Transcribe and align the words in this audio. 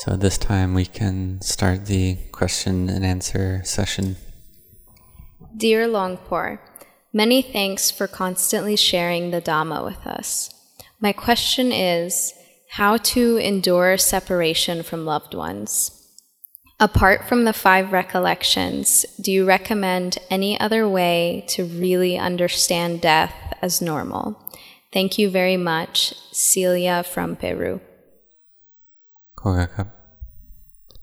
So 0.00 0.16
this 0.16 0.38
time 0.38 0.72
we 0.72 0.86
can 0.86 1.42
start 1.42 1.84
the 1.84 2.16
question 2.32 2.88
and 2.88 3.04
answer 3.04 3.60
session. 3.64 4.16
Dear 5.54 5.86
Luang 5.86 6.16
Por, 6.16 6.58
many 7.12 7.42
thanks 7.42 7.90
for 7.90 8.06
constantly 8.06 8.76
sharing 8.76 9.30
the 9.30 9.42
Dhamma 9.42 9.84
with 9.84 10.06
us. 10.06 10.54
My 11.02 11.12
question 11.12 11.70
is 11.70 12.32
how 12.70 12.96
to 13.12 13.36
endure 13.36 13.98
separation 13.98 14.82
from 14.82 15.04
loved 15.04 15.34
ones. 15.34 15.90
Apart 16.80 17.28
from 17.28 17.44
the 17.44 17.52
five 17.52 17.92
recollections, 17.92 19.04
do 19.20 19.30
you 19.30 19.44
recommend 19.44 20.16
any 20.30 20.58
other 20.58 20.88
way 20.88 21.44
to 21.48 21.66
really 21.66 22.16
understand 22.16 23.02
death 23.02 23.34
as 23.60 23.82
normal? 23.82 24.50
Thank 24.94 25.18
you 25.18 25.28
very 25.28 25.58
much, 25.58 26.14
Celia 26.32 27.02
from 27.02 27.36
Peru. 27.36 27.82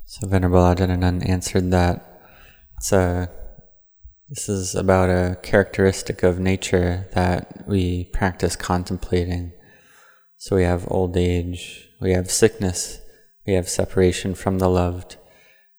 So 0.10 0.26
Venerable 0.26 0.60
Ajahn 0.60 1.28
answered 1.28 1.70
that 1.72 2.22
it's 2.78 2.94
a, 2.94 3.30
this 4.30 4.48
is 4.48 4.74
about 4.74 5.10
a 5.10 5.36
characteristic 5.44 6.24
of 6.24 6.40
nature 6.40 7.10
that 7.12 7.68
we 7.68 8.06
practice 8.06 8.56
contemplating. 8.56 9.52
So 10.38 10.56
we 10.56 10.64
have 10.64 10.90
old 10.90 11.18
age, 11.18 11.90
we 12.00 12.12
have 12.12 12.32
sickness, 12.32 13.02
we 13.46 13.52
have 13.56 13.68
separation 13.68 14.34
from 14.34 14.60
the 14.60 14.70
loved, 14.70 15.18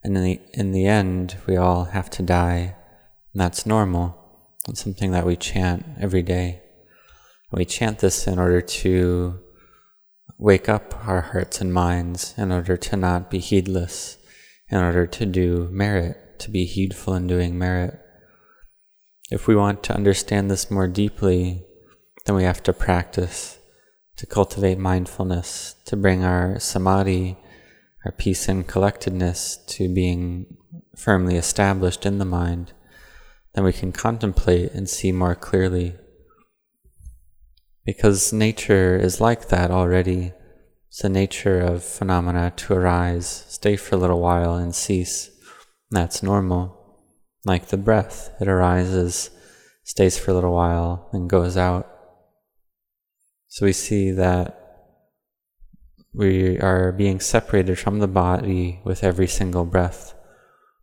and 0.05 0.15
in 0.15 0.23
the, 0.23 0.41
in 0.53 0.73
the 0.73 0.85
end, 0.85 1.37
we 1.47 1.57
all 1.57 1.85
have 1.85 2.11
to 2.11 2.23
die. 2.23 2.77
And 3.33 3.41
that's 3.41 3.65
normal. 3.65 4.15
It's 4.69 4.85
something 4.85 5.13
that 5.13 5.25
we 5.25 5.37
chant 5.37 5.87
every 5.99 6.23
day. 6.23 6.61
We 7.51 7.65
chant 7.65 8.01
this 8.01 8.27
in 8.27 8.39
order 8.39 8.61
to 8.61 9.41
wake 10.37 10.69
up 10.69 10.95
our 11.09 11.23
hearts 11.23 11.63
and 11.63 11.73
minds, 11.73 12.35
in 12.37 12.53
order 12.53 12.77
to 12.77 12.97
not 12.97 13.31
be 13.31 13.39
heedless, 13.39 14.18
in 14.71 14.79
order 14.79 15.07
to 15.07 15.27
do 15.27 15.69
merit, 15.71 16.39
to 16.41 16.51
be 16.51 16.65
heedful 16.65 17.15
in 17.15 17.27
doing 17.27 17.59
merit. 17.59 17.99
If 19.31 19.47
we 19.47 19.57
want 19.57 19.83
to 19.85 19.95
understand 19.95 20.51
this 20.51 20.71
more 20.71 20.89
deeply, 20.89 21.65
then 22.27 22.35
we 22.35 22.45
have 22.45 22.63
to 22.65 22.73
practice, 22.73 23.59
to 24.17 24.27
cultivate 24.27 24.79
mindfulness, 24.79 25.75
to 25.87 25.97
bring 25.97 26.25
our 26.25 26.59
samadhi 26.59 27.37
our 28.05 28.13
peace 28.13 28.49
and 28.49 28.67
collectedness 28.67 29.57
to 29.67 29.93
being 29.93 30.57
firmly 30.97 31.37
established 31.37 32.07
in 32.07 32.19
the 32.19 32.25
mind, 32.25 32.73
then 33.55 33.65
we 33.65 33.73
can 33.73 33.93
contemplate 33.93 34.73
and 34.73 34.89
see 34.89 35.13
more 35.13 35.35
clearly. 35.35 35.95
Because 37.85 38.33
nature 38.33 38.97
is 38.97 39.21
like 39.21 39.49
that 39.49 39.71
already. 39.71 40.33
It's 40.89 41.03
the 41.03 41.09
nature 41.09 41.61
of 41.61 41.85
phenomena 41.85 42.53
to 42.57 42.75
arise, 42.75 43.45
stay 43.49 43.77
for 43.77 43.95
a 43.95 43.99
little 43.99 44.21
while, 44.21 44.55
and 44.55 44.75
cease. 44.75 45.31
That's 45.91 46.23
normal. 46.23 46.75
Like 47.45 47.67
the 47.67 47.77
breath, 47.77 48.31
it 48.41 48.49
arises, 48.49 49.31
stays 49.85 50.19
for 50.19 50.31
a 50.31 50.35
little 50.35 50.55
while, 50.55 51.09
and 51.13 51.31
goes 51.31 51.57
out. 51.57 51.91
So 53.49 53.67
we 53.67 53.73
see 53.73 54.11
that 54.13 54.55
we 56.13 56.59
are 56.59 56.93
being 56.93 57.21
separated 57.21 57.79
from 57.79 57.99
the 57.99 58.09
body 58.09 58.81
with 58.85 59.05
every 59.05 59.27
single 59.27 59.65
breath. 59.65 60.15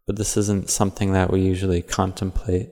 But 0.07 0.17
this 0.17 0.37
isn't 0.37 0.69
something 0.69 1.13
that 1.13 1.31
we 1.31 1.41
usually 1.41 1.81
contemplate. 1.81 2.69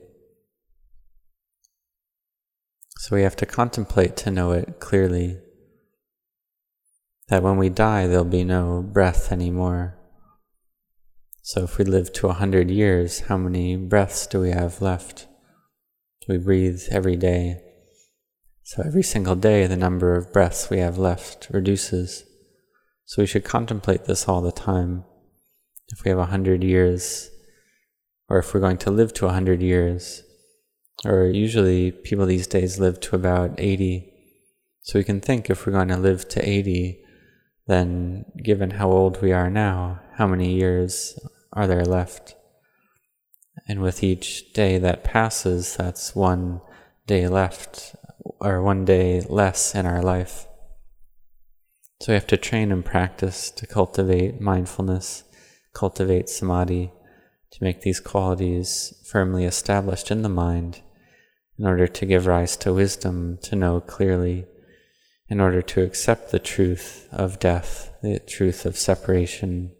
So 2.98 3.16
we 3.16 3.22
have 3.22 3.36
to 3.36 3.46
contemplate 3.46 4.16
to 4.18 4.30
know 4.30 4.52
it 4.52 4.78
clearly. 4.80 5.38
That 7.28 7.42
when 7.42 7.56
we 7.56 7.68
die, 7.68 8.06
there'll 8.06 8.24
be 8.24 8.44
no 8.44 8.82
breath 8.82 9.32
anymore. 9.32 9.98
So 11.42 11.62
if 11.64 11.78
we 11.78 11.84
live 11.84 12.12
to 12.14 12.28
a 12.28 12.34
hundred 12.34 12.70
years, 12.70 13.20
how 13.20 13.36
many 13.36 13.76
breaths 13.76 14.26
do 14.26 14.40
we 14.40 14.50
have 14.50 14.82
left? 14.82 15.26
We 16.28 16.38
breathe 16.38 16.82
every 16.90 17.16
day. 17.16 17.60
So 18.62 18.82
every 18.84 19.02
single 19.02 19.34
day, 19.34 19.66
the 19.66 19.76
number 19.76 20.16
of 20.16 20.32
breaths 20.32 20.70
we 20.70 20.78
have 20.78 20.96
left 20.96 21.48
reduces. 21.50 22.24
So 23.04 23.22
we 23.22 23.26
should 23.26 23.44
contemplate 23.44 24.06
this 24.06 24.26
all 24.26 24.40
the 24.40 24.52
time. 24.52 25.04
If 25.92 26.02
we 26.02 26.08
have 26.08 26.18
a 26.18 26.26
hundred 26.26 26.64
years, 26.64 27.30
or 28.28 28.38
if 28.38 28.54
we're 28.54 28.60
going 28.60 28.78
to 28.78 28.90
live 28.90 29.12
to 29.14 29.26
a 29.26 29.32
hundred 29.32 29.60
years, 29.60 30.22
or 31.04 31.26
usually 31.26 31.92
people 31.92 32.24
these 32.24 32.46
days 32.46 32.78
live 32.78 33.00
to 33.00 33.16
about 33.16 33.58
80. 33.58 34.10
So 34.82 34.98
we 34.98 35.04
can 35.04 35.20
think 35.20 35.50
if 35.50 35.66
we're 35.66 35.72
going 35.72 35.88
to 35.88 35.98
live 35.98 36.28
to 36.30 36.48
80, 36.48 37.03
then 37.66 38.24
given 38.42 38.70
how 38.70 38.90
old 38.90 39.22
we 39.22 39.32
are 39.32 39.50
now, 39.50 40.00
how 40.16 40.26
many 40.26 40.54
years 40.54 41.18
are 41.52 41.66
there 41.66 41.84
left? 41.84 42.34
And 43.66 43.80
with 43.80 44.02
each 44.02 44.52
day 44.52 44.78
that 44.78 45.04
passes, 45.04 45.76
that's 45.76 46.14
one 46.14 46.60
day 47.06 47.28
left, 47.28 47.94
or 48.40 48.62
one 48.62 48.84
day 48.84 49.22
less 49.28 49.74
in 49.74 49.86
our 49.86 50.02
life. 50.02 50.46
So 52.00 52.12
we 52.12 52.14
have 52.14 52.26
to 52.26 52.36
train 52.36 52.70
and 52.70 52.84
practice 52.84 53.50
to 53.52 53.66
cultivate 53.66 54.40
mindfulness, 54.40 55.24
cultivate 55.72 56.28
samadhi, 56.28 56.92
to 57.52 57.64
make 57.64 57.80
these 57.80 58.00
qualities 58.00 58.92
firmly 59.06 59.44
established 59.44 60.10
in 60.10 60.22
the 60.22 60.28
mind 60.28 60.80
in 61.58 61.66
order 61.66 61.86
to 61.86 62.06
give 62.06 62.26
rise 62.26 62.56
to 62.58 62.74
wisdom, 62.74 63.38
to 63.42 63.56
know 63.56 63.80
clearly, 63.80 64.44
in 65.28 65.40
order 65.40 65.62
to 65.62 65.82
accept 65.82 66.30
the 66.30 66.38
truth 66.38 67.08
of 67.12 67.38
death, 67.38 67.90
the 68.02 68.18
truth 68.18 68.66
of 68.66 68.76
separation. 68.76 69.72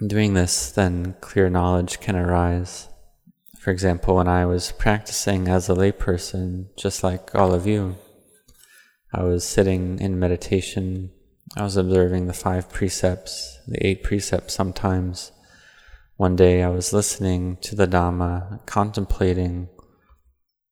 In 0.00 0.08
doing 0.08 0.34
this, 0.34 0.70
then 0.70 1.14
clear 1.20 1.48
knowledge 1.48 2.00
can 2.00 2.16
arise. 2.16 2.88
For 3.58 3.70
example, 3.70 4.16
when 4.16 4.28
I 4.28 4.44
was 4.46 4.72
practicing 4.72 5.48
as 5.48 5.68
a 5.68 5.74
layperson, 5.74 6.66
just 6.76 7.02
like 7.02 7.34
all 7.34 7.54
of 7.54 7.66
you, 7.66 7.96
I 9.12 9.22
was 9.22 9.44
sitting 9.44 9.98
in 10.00 10.18
meditation 10.18 11.10
I 11.56 11.62
was 11.62 11.76
observing 11.76 12.26
the 12.26 12.32
five 12.32 12.68
precepts, 12.68 13.60
the 13.68 13.86
eight 13.86 14.02
precepts 14.02 14.54
sometimes. 14.54 15.30
One 16.16 16.34
day 16.34 16.64
I 16.64 16.68
was 16.68 16.92
listening 16.92 17.58
to 17.58 17.76
the 17.76 17.86
Dhamma, 17.86 18.66
contemplating 18.66 19.68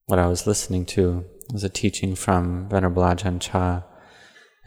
what 0.06 0.18
I 0.18 0.26
was 0.26 0.46
listening 0.46 0.86
to. 0.86 1.24
It 1.48 1.52
was 1.52 1.62
a 1.62 1.68
teaching 1.68 2.16
from 2.16 2.68
Venerable 2.68 3.02
Ajahn 3.02 3.40
Chah, 3.40 3.82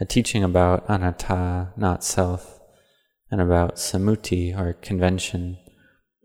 a 0.00 0.04
teaching 0.04 0.44
about 0.44 0.84
anatta, 0.88 1.72
not 1.76 2.04
self, 2.04 2.60
and 3.30 3.40
about 3.40 3.76
sammuti, 3.76 4.56
or 4.56 4.74
convention, 4.74 5.58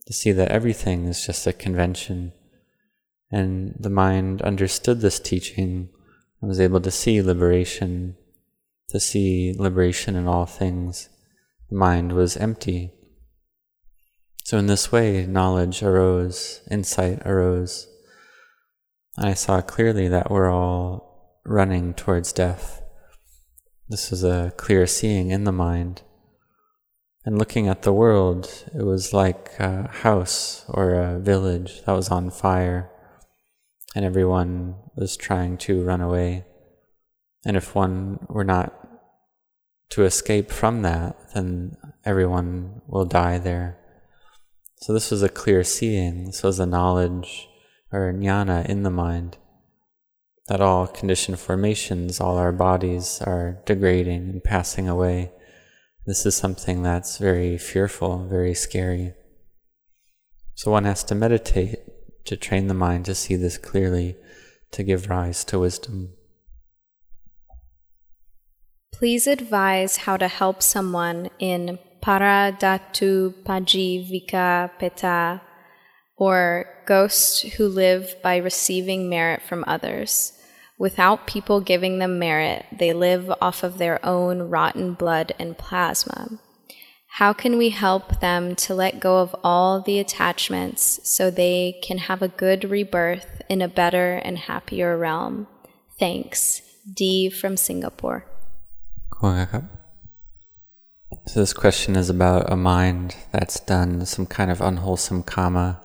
to 0.06 0.14
see 0.14 0.32
that 0.32 0.52
everything 0.52 1.06
is 1.06 1.26
just 1.26 1.48
a 1.48 1.54
convention. 1.54 2.34
And 3.32 3.76
the 3.80 3.90
mind 3.90 4.42
understood 4.42 5.02
this 5.02 5.20
teaching 5.20 5.90
and 6.42 6.50
was 6.50 6.60
able 6.60 6.82
to 6.82 6.92
see 6.92 7.22
liberation 7.22 8.18
to 8.92 9.00
see 9.00 9.54
liberation 9.58 10.16
in 10.16 10.28
all 10.28 10.46
things. 10.46 11.10
The 11.70 11.78
mind 11.78 12.12
was 12.12 12.36
empty. 12.36 12.92
So, 14.44 14.58
in 14.58 14.68
this 14.68 14.92
way, 14.92 15.26
knowledge 15.26 15.82
arose, 15.82 16.62
insight 16.70 17.26
arose. 17.26 17.88
I 19.18 19.34
saw 19.34 19.62
clearly 19.62 20.10
that 20.10 20.30
we're 20.30 20.52
all 20.52 21.40
running 21.46 21.94
towards 21.94 22.34
death. 22.34 22.81
This 23.92 24.10
was 24.10 24.24
a 24.24 24.54
clear 24.56 24.88
seeing 24.88 25.32
in 25.32 25.44
the 25.44 25.52
mind. 25.52 26.04
And 27.26 27.38
looking 27.38 27.68
at 27.68 27.82
the 27.82 27.92
world, 27.92 28.50
it 28.74 28.84
was 28.84 29.12
like 29.12 29.52
a 29.60 29.90
house 29.90 30.64
or 30.70 30.94
a 30.94 31.20
village 31.20 31.84
that 31.84 31.92
was 31.92 32.08
on 32.08 32.30
fire, 32.30 32.90
and 33.94 34.06
everyone 34.06 34.76
was 34.96 35.18
trying 35.18 35.58
to 35.66 35.84
run 35.84 36.00
away. 36.00 36.46
And 37.46 37.58
if 37.58 37.76
one 37.76 38.26
were 38.30 38.46
not 38.46 38.74
to 39.90 40.06
escape 40.06 40.52
from 40.52 40.84
that, 40.84 41.34
then 41.34 41.76
everyone 42.06 42.84
will 42.88 43.04
die 43.04 43.40
there. 43.40 43.78
So 44.78 44.94
this 44.94 45.12
was 45.12 45.22
a 45.22 45.28
clear 45.28 45.66
seeing, 45.66 46.28
this 46.28 46.44
was 46.44 46.62
a 46.62 46.66
knowledge 46.66 47.50
or 47.92 48.14
jnana 48.14 48.66
in 48.68 48.84
the 48.84 48.90
mind 48.90 49.36
that 50.48 50.62
all 50.62 50.88
conditioned 50.88 51.40
formations, 51.40 52.20
all 52.20 52.38
our 52.38 52.52
bodies 52.52 53.22
are 53.22 53.62
degrading 53.66 54.30
and 54.30 54.44
passing 54.44 54.88
away. 54.88 55.32
This 56.06 56.26
is 56.26 56.36
something 56.36 56.84
that's 56.84 57.18
very 57.18 57.58
fearful, 57.58 58.28
very 58.28 58.54
scary. 58.54 59.14
So 60.56 60.72
one 60.72 60.86
has 60.86 61.04
to 61.06 61.16
meditate 61.16 61.78
to 62.26 62.38
train 62.38 62.68
the 62.68 62.74
mind 62.74 63.06
to 63.06 63.16
see 63.16 63.36
this 63.36 63.58
clearly, 63.58 64.16
to 64.72 64.84
give 64.84 65.10
rise 65.10 65.44
to 65.46 65.60
wisdom. 65.60 66.14
Please 68.92 69.26
advise 69.26 69.98
how 69.98 70.18
to 70.18 70.28
help 70.28 70.62
someone 70.62 71.30
in 71.40 71.80
Paradatu 72.02 73.34
Pajivika 73.44 74.72
Peta, 74.78 75.42
or 76.22 76.68
ghosts 76.86 77.42
who 77.54 77.68
live 77.68 78.16
by 78.22 78.38
receiving 78.38 79.10
merit 79.10 79.42
from 79.42 79.64
others. 79.66 80.34
Without 80.78 81.26
people 81.26 81.60
giving 81.60 81.98
them 81.98 82.20
merit, 82.20 82.64
they 82.72 82.94
live 82.94 83.34
off 83.42 83.64
of 83.64 83.80
their 83.80 84.00
own 84.06 84.44
rotten 84.44 84.94
blood 84.94 85.34
and 85.40 85.58
plasma. 85.58 86.30
How 87.14 87.34
can 87.34 87.58
we 87.58 87.70
help 87.70 88.20
them 88.20 88.56
to 88.58 88.76
let 88.76 89.00
go 89.00 89.18
of 89.18 89.36
all 89.44 89.82
the 89.82 89.98
attachments 89.98 91.00
so 91.04 91.32
they 91.32 91.80
can 91.82 91.98
have 91.98 92.22
a 92.22 92.28
good 92.28 92.70
rebirth 92.70 93.42
in 93.50 93.64
a 93.64 93.68
better 93.68 94.18
and 94.18 94.38
happier 94.38 94.96
realm? 94.96 95.48
Thanks. 95.98 96.62
D 96.94 97.32
from 97.32 97.58
Singapore. 97.58 98.28
So, 101.26 101.40
this 101.40 101.54
question 101.54 101.96
is 101.96 102.12
about 102.12 102.52
a 102.52 102.56
mind 102.56 103.16
that's 103.32 103.60
done 103.60 104.06
some 104.06 104.28
kind 104.28 104.52
of 104.52 104.62
unwholesome 104.62 105.24
karma, 105.24 105.82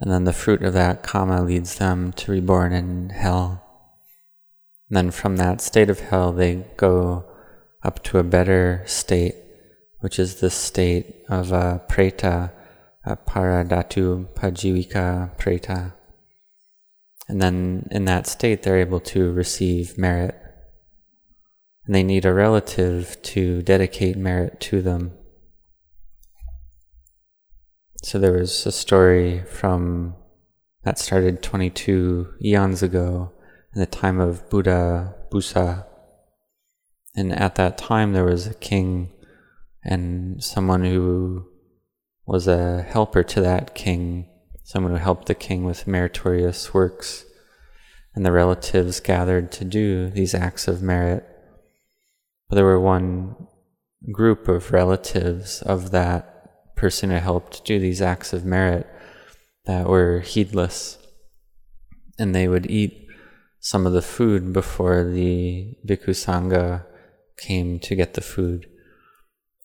and 0.00 0.10
then 0.10 0.24
the 0.24 0.32
fruit 0.32 0.62
of 0.62 0.74
that 0.74 1.02
karma 1.02 1.42
leads 1.42 1.76
them 1.76 2.12
to 2.12 2.32
reborn 2.32 2.72
in 2.72 3.10
hell. 3.10 3.64
And 4.88 4.96
then 4.96 5.10
from 5.10 5.36
that 5.36 5.60
state 5.60 5.90
of 5.90 6.00
hell, 6.00 6.32
they 6.32 6.66
go 6.76 7.24
up 7.82 8.02
to 8.04 8.18
a 8.18 8.22
better 8.22 8.82
state, 8.86 9.34
which 10.00 10.18
is 10.18 10.36
the 10.36 10.50
state 10.50 11.24
of 11.28 11.52
a 11.52 11.82
preta, 11.88 12.52
a 13.04 13.16
paradhatu 13.16 14.28
pajivika 14.34 15.36
preta. 15.36 15.94
And 17.28 17.42
then 17.42 17.88
in 17.90 18.04
that 18.06 18.26
state, 18.26 18.62
they're 18.62 18.78
able 18.78 19.00
to 19.00 19.32
receive 19.32 19.98
merit. 19.98 20.34
And 21.84 21.94
they 21.94 22.02
need 22.02 22.24
a 22.24 22.32
relative 22.32 23.20
to 23.22 23.62
dedicate 23.62 24.16
merit 24.16 24.60
to 24.60 24.80
them. 24.80 25.17
So 28.02 28.18
there 28.18 28.32
was 28.32 28.64
a 28.64 28.72
story 28.72 29.42
from 29.42 30.14
that 30.84 30.98
started 30.98 31.42
22 31.42 32.34
eons 32.42 32.82
ago 32.82 33.32
in 33.74 33.80
the 33.80 33.86
time 33.86 34.20
of 34.20 34.48
Buddha 34.48 35.14
Phussa. 35.30 35.84
And 37.16 37.32
at 37.32 37.56
that 37.56 37.76
time, 37.76 38.12
there 38.12 38.24
was 38.24 38.46
a 38.46 38.54
king 38.54 39.12
and 39.84 40.42
someone 40.42 40.84
who 40.84 41.46
was 42.24 42.46
a 42.46 42.82
helper 42.82 43.24
to 43.24 43.40
that 43.40 43.74
king, 43.74 44.28
someone 44.62 44.92
who 44.92 44.98
helped 44.98 45.26
the 45.26 45.34
king 45.34 45.64
with 45.64 45.88
meritorious 45.88 46.72
works. 46.72 47.24
And 48.14 48.24
the 48.24 48.32
relatives 48.32 49.00
gathered 49.00 49.50
to 49.52 49.64
do 49.64 50.08
these 50.08 50.34
acts 50.34 50.68
of 50.68 50.82
merit. 50.82 51.26
But 52.48 52.56
there 52.56 52.64
were 52.64 52.80
one 52.80 53.48
group 54.12 54.46
of 54.46 54.72
relatives 54.72 55.62
of 55.62 55.90
that 55.90 56.37
person 56.78 57.10
who 57.10 57.16
helped 57.16 57.64
do 57.64 57.78
these 57.78 58.00
acts 58.00 58.32
of 58.32 58.44
merit 58.44 58.86
that 59.66 59.86
were 59.86 60.20
heedless. 60.20 60.98
And 62.18 62.34
they 62.34 62.48
would 62.48 62.70
eat 62.70 63.06
some 63.60 63.86
of 63.86 63.92
the 63.92 64.02
food 64.02 64.52
before 64.52 65.04
the 65.04 65.76
bhikkhu 65.86 66.10
sangha 66.10 66.86
came 67.36 67.78
to 67.80 67.94
get 67.94 68.14
the 68.14 68.20
food. 68.20 68.66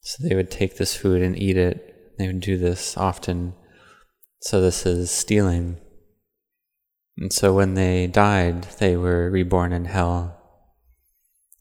So 0.01 0.27
they 0.27 0.35
would 0.35 0.51
take 0.51 0.77
this 0.77 0.95
food 0.95 1.21
and 1.21 1.37
eat 1.37 1.57
it. 1.57 2.17
They 2.17 2.27
would 2.27 2.41
do 2.41 2.57
this 2.57 2.97
often. 2.97 3.53
So 4.41 4.59
this 4.59 4.85
is 4.85 5.09
stealing. 5.09 5.77
And 7.17 7.31
so 7.31 7.53
when 7.53 7.75
they 7.75 8.07
died, 8.07 8.63
they 8.79 8.97
were 8.97 9.29
reborn 9.29 9.71
in 9.71 9.85
hell. 9.85 10.37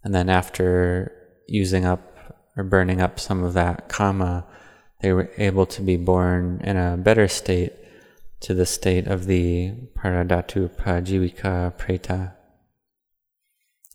And 0.02 0.14
then 0.14 0.28
after 0.28 1.12
using 1.46 1.84
up 1.84 2.00
or 2.56 2.64
burning 2.64 3.00
up 3.00 3.20
some 3.20 3.44
of 3.44 3.52
that 3.54 3.88
karma, 3.88 4.46
they 5.02 5.12
were 5.12 5.30
able 5.36 5.66
to 5.66 5.82
be 5.82 5.96
born 5.96 6.60
in 6.64 6.76
a 6.76 6.96
better 6.96 7.28
state 7.28 7.72
to 8.40 8.54
the 8.54 8.66
state 8.66 9.06
of 9.06 9.26
the 9.26 9.72
paradhatu 9.96 10.68
pajivika 10.76 11.76
preta. 11.76 12.32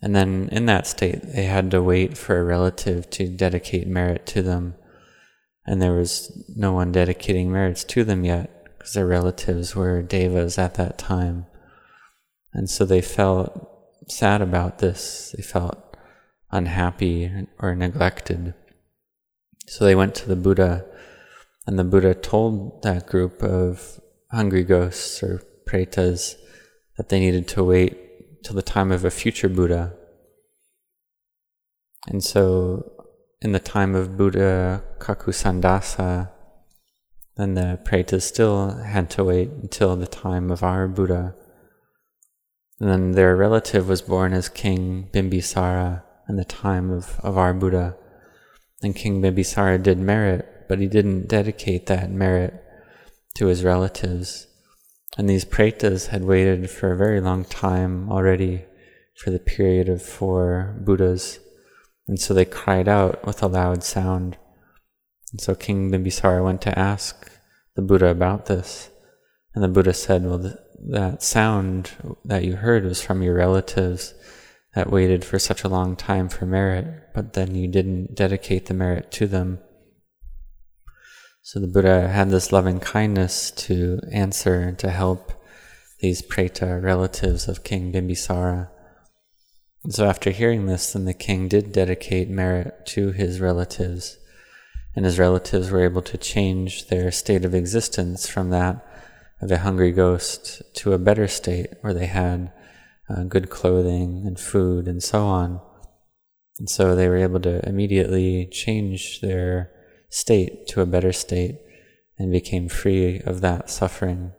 And 0.01 0.15
then 0.15 0.49
in 0.51 0.67
that 0.67 0.85
state, 0.85 1.21
they 1.23 1.45
had 1.45 1.71
to 1.71 1.81
wait 1.81 2.17
for 2.17 2.39
a 2.39 2.43
relative 2.43 3.09
to 3.11 3.27
dedicate 3.27 3.87
merit 3.87 4.25
to 4.27 4.41
them. 4.41 4.75
And 5.65 5.81
there 5.81 5.93
was 5.93 6.45
no 6.55 6.71
one 6.71 6.91
dedicating 6.91 7.51
merits 7.51 7.83
to 7.85 8.03
them 8.03 8.23
yet, 8.23 8.65
because 8.77 8.93
their 8.93 9.07
relatives 9.07 9.75
were 9.75 10.01
devas 10.01 10.57
at 10.57 10.75
that 10.75 10.97
time. 10.97 11.45
And 12.53 12.69
so 12.69 12.85
they 12.85 13.01
felt 13.01 13.69
sad 14.07 14.41
about 14.41 14.79
this. 14.79 15.33
They 15.35 15.43
felt 15.43 15.97
unhappy 16.51 17.47
or 17.59 17.75
neglected. 17.75 18.53
So 19.67 19.83
they 19.83 19.95
went 19.95 20.15
to 20.15 20.29
the 20.29 20.37
Buddha, 20.37 20.85
and 21.67 21.77
the 21.77 21.83
Buddha 21.83 22.15
told 22.15 22.81
that 22.83 23.07
group 23.07 23.43
of 23.43 23.99
hungry 24.31 24.63
ghosts 24.63 25.21
or 25.21 25.43
pretas 25.67 26.35
that 26.95 27.09
they 27.09 27.19
needed 27.19 27.47
to 27.49 27.63
wait 27.63 28.43
till 28.43 28.55
the 28.55 28.61
time 28.61 28.91
of 28.91 29.03
a 29.03 29.11
future 29.11 29.49
Buddha. 29.49 29.93
And 32.07 32.23
so, 32.23 33.05
in 33.41 33.51
the 33.51 33.59
time 33.59 33.95
of 33.95 34.17
Buddha 34.17 34.81
Kakusandasa, 34.99 36.31
then 37.35 37.55
the 37.55 37.79
pretas 37.83 38.21
still 38.21 38.71
had 38.71 39.09
to 39.11 39.25
wait 39.25 39.49
until 39.49 39.97
the 39.97 40.07
time 40.07 40.49
of 40.49 40.63
our 40.63 40.87
Buddha. 40.87 41.35
And 42.79 42.89
then 42.89 43.11
their 43.11 43.35
relative 43.35 43.89
was 43.89 44.01
born 44.01 44.31
as 44.31 44.47
King 44.47 45.09
Bimbisara 45.11 46.03
in 46.29 46.37
the 46.37 46.45
time 46.45 46.91
of, 46.91 47.19
of 47.19 47.37
our 47.37 47.53
Buddha. 47.53 47.97
And 48.81 48.95
King 48.95 49.21
Bimbisara 49.21 49.83
did 49.83 49.99
merit, 49.99 50.47
but 50.67 50.79
he 50.79 50.87
didn't 50.87 51.27
dedicate 51.27 51.85
that 51.87 52.11
merit 52.11 52.63
to 53.35 53.47
his 53.47 53.63
relatives. 53.63 54.47
And 55.17 55.29
these 55.29 55.45
pretas 55.45 56.07
had 56.07 56.23
waited 56.23 56.69
for 56.69 56.91
a 56.91 56.97
very 56.97 57.21
long 57.21 57.45
time 57.45 58.11
already 58.11 58.65
for 59.15 59.31
the 59.31 59.39
period 59.39 59.89
of 59.89 60.01
four 60.01 60.75
Buddhas. 60.79 61.39
And 62.07 62.19
so 62.19 62.33
they 62.33 62.45
cried 62.45 62.87
out 62.87 63.25
with 63.25 63.41
a 63.41 63.47
loud 63.47 63.83
sound. 63.83 64.37
And 65.31 65.41
so 65.41 65.55
King 65.55 65.91
Bimbisara 65.91 66.43
went 66.43 66.61
to 66.61 66.77
ask 66.77 67.31
the 67.75 67.81
Buddha 67.81 68.07
about 68.07 68.45
this. 68.45 68.89
And 69.53 69.63
the 69.63 69.67
Buddha 69.67 69.93
said, 69.93 70.23
Well, 70.23 70.39
th- 70.39 70.53
that 70.89 71.23
sound 71.23 71.91
that 72.25 72.43
you 72.43 72.57
heard 72.57 72.83
was 72.83 73.01
from 73.01 73.23
your 73.23 73.33
relatives 73.33 74.13
that 74.75 74.91
waited 74.91 75.25
for 75.25 75.39
such 75.39 75.63
a 75.63 75.69
long 75.69 75.95
time 75.95 76.29
for 76.29 76.45
merit, 76.45 76.85
but 77.15 77.33
then 77.33 77.55
you 77.55 77.67
didn't 77.67 78.13
dedicate 78.13 78.67
the 78.67 78.75
merit 78.75 79.11
to 79.13 79.25
them. 79.25 79.59
So 81.47 81.61
the 81.61 81.67
Buddha 81.67 82.09
had 82.09 82.29
this 82.29 82.51
loving 82.51 82.81
kindness 82.81 83.51
to 83.51 84.01
answer 84.11 84.55
and 84.55 84.77
to 84.79 84.89
help 84.89 85.31
these 86.01 86.21
Preta 86.21 86.83
relatives 86.83 87.47
of 87.47 87.63
King 87.63 87.93
Bimbisara. 87.93 88.67
And 89.85 89.93
so 89.93 90.07
after 90.07 90.31
hearing 90.31 90.65
this, 90.65 90.91
then 90.91 91.05
the 91.05 91.13
king 91.13 91.47
did 91.47 91.71
dedicate 91.71 92.29
merit 92.29 92.85
to 92.87 93.13
his 93.13 93.39
relatives, 93.39 94.17
and 94.93 95.05
his 95.05 95.17
relatives 95.17 95.71
were 95.71 95.85
able 95.85 96.01
to 96.01 96.17
change 96.17 96.87
their 96.87 97.13
state 97.13 97.45
of 97.45 97.55
existence 97.55 98.27
from 98.27 98.49
that 98.49 98.85
of 99.41 99.49
a 99.49 99.59
hungry 99.59 99.93
ghost 99.93 100.61
to 100.73 100.91
a 100.91 100.99
better 100.99 101.29
state 101.29 101.67
where 101.79 101.93
they 101.93 102.07
had 102.07 102.51
uh, 103.09 103.23
good 103.23 103.49
clothing 103.49 104.23
and 104.27 104.37
food 104.37 104.85
and 104.85 105.01
so 105.01 105.25
on. 105.25 105.61
And 106.59 106.69
so 106.69 106.93
they 106.93 107.07
were 107.07 107.15
able 107.15 107.39
to 107.39 107.65
immediately 107.65 108.49
change 108.51 109.21
their 109.21 109.71
state 110.09 110.67
to 110.67 110.81
a 110.81 110.85
better 110.85 111.11
state 111.11 111.59
and 112.17 112.31
became 112.31 112.69
free 112.69 113.21
of 113.21 113.41
that 113.41 113.69
suffering. 113.69 114.33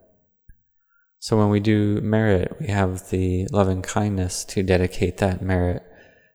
So 1.20 1.36
when 1.36 1.48
we 1.48 1.60
do 1.60 2.00
merit, 2.00 2.56
we 2.60 2.68
have 2.68 3.10
the 3.10 3.46
loving 3.50 3.82
kindness 3.82 4.44
to 4.46 4.62
dedicate 4.62 5.18
that 5.18 5.42
merit 5.42 5.82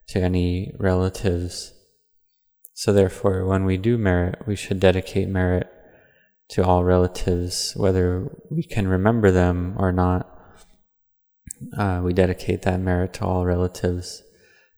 to 0.08 0.20
any 0.20 0.74
relatives. 0.78 1.74
So 2.74 2.92
therefore, 2.92 3.46
when 3.46 3.66
we 3.66 3.78
do 3.78 3.98
merit, 3.98 4.46
we 4.46 4.56
should 4.56 4.80
dedicate 4.80 5.30
merit 5.30 5.70
to 6.50 6.63
all 6.66 6.84
relatives, 6.84 7.74
whether 7.75 8.30
we 8.50 8.63
can 8.63 8.88
remember 8.88 9.32
them 9.32 9.75
or 9.78 9.92
not. 9.92 10.30
Uh, 11.78 12.02
we 12.04 12.13
dedicate 12.13 12.63
that 12.63 12.80
merit 12.80 13.13
to 13.13 13.25
all 13.25 13.46
relatives. 13.46 14.22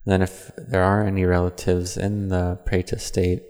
And 0.04 0.12
then, 0.12 0.22
if 0.22 0.52
there 0.56 0.84
are 0.84 1.04
any 1.04 1.24
relatives 1.24 1.96
in 1.96 2.28
the 2.28 2.60
preta 2.64 3.00
state, 3.00 3.42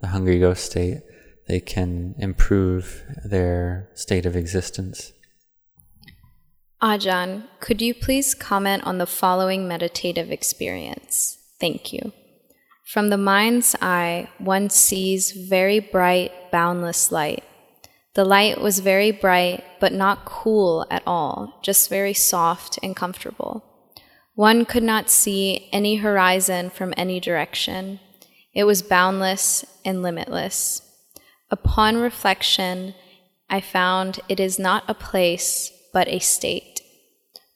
the 0.00 0.08
hungry 0.08 0.38
ghost 0.38 0.64
state, 0.64 1.02
they 1.46 1.60
can 1.60 2.14
improve 2.18 3.02
their 3.24 3.88
state 3.94 4.26
of 4.26 4.36
existence. 4.36 5.12
Ajahn, 6.82 7.44
could 7.60 7.82
you 7.82 7.92
please 7.92 8.34
comment 8.34 8.84
on 8.84 8.98
the 8.98 9.06
following 9.06 9.66
meditative 9.66 10.30
experience? 10.30 11.38
Thank 11.60 11.92
you. 11.92 12.12
From 12.86 13.10
the 13.10 13.18
mind's 13.18 13.74
eye, 13.82 14.28
one 14.38 14.70
sees 14.70 15.32
very 15.32 15.80
bright, 15.80 16.32
boundless 16.52 17.10
light. 17.10 17.44
The 18.14 18.24
light 18.24 18.60
was 18.60 18.78
very 18.78 19.10
bright, 19.10 19.64
but 19.80 19.92
not 19.92 20.24
cool 20.24 20.86
at 20.90 21.02
all, 21.06 21.60
just 21.62 21.90
very 21.90 22.14
soft 22.14 22.78
and 22.82 22.96
comfortable. 22.96 23.64
One 24.34 24.64
could 24.64 24.82
not 24.82 25.10
see 25.10 25.68
any 25.72 25.96
horizon 25.96 26.70
from 26.70 26.94
any 26.96 27.20
direction. 27.20 28.00
It 28.58 28.66
was 28.66 28.82
boundless 28.82 29.64
and 29.84 30.02
limitless. 30.02 30.82
Upon 31.48 31.96
reflection, 31.96 32.96
I 33.48 33.60
found 33.60 34.18
it 34.28 34.40
is 34.40 34.58
not 34.58 34.82
a 34.88 34.94
place, 34.94 35.70
but 35.92 36.08
a 36.08 36.18
state. 36.18 36.80